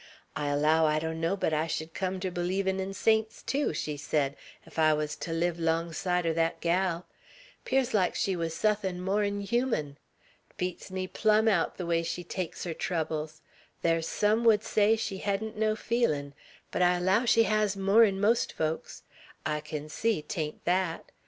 "I 0.35 0.47
allow 0.47 0.87
I 0.87 0.97
donno 0.97 1.35
but 1.37 1.53
I 1.53 1.67
sh'd 1.67 1.93
cum 1.93 2.19
ter 2.19 2.31
believin' 2.31 2.79
in 2.79 2.91
saints 2.91 3.43
tew," 3.43 3.71
she 3.71 3.97
said, 3.97 4.35
"ef 4.65 4.79
I 4.79 4.95
wuz 4.95 5.09
ter 5.15 5.31
live 5.31 5.59
'long 5.59 5.93
side 5.93 6.25
er 6.25 6.33
thet 6.33 6.59
gal. 6.59 7.05
'Pears 7.65 7.93
like 7.93 8.15
she 8.15 8.35
wuz 8.35 8.49
suthin' 8.51 8.99
more 8.99 9.21
'n 9.21 9.41
human. 9.41 9.99
'T 10.49 10.53
beats 10.57 10.89
me 10.89 11.05
plum 11.07 11.47
out, 11.47 11.77
ther 11.77 11.85
way 11.85 12.01
she 12.01 12.23
takes 12.23 12.63
her 12.63 12.73
troubles. 12.73 13.43
Thar's 13.83 14.07
sum 14.07 14.43
would 14.43 14.63
say 14.63 14.95
she 14.95 15.19
hedn't 15.19 15.55
no 15.55 15.75
feelin'; 15.75 16.33
but 16.71 16.81
I 16.81 16.97
allow 16.97 17.25
she 17.25 17.43
hez 17.43 17.77
more 17.77 18.03
'n 18.03 18.19
most 18.19 18.53
folks. 18.53 19.03
I 19.45 19.61
kin 19.61 19.87
see, 19.87 20.23
'tain't 20.23 20.63
thet. 20.65 21.11